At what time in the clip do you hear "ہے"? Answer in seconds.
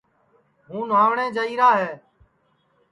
1.81-1.91